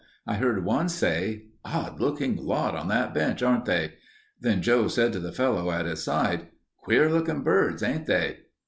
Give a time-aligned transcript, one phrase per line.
[0.25, 3.93] I heard one say, "Odd looking lot on that bench, aren't they?"
[4.39, 8.37] Then Joe said to the fellow at his side, "Queer looking birds, ain't they?"